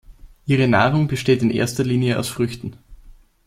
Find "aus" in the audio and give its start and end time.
2.17-2.27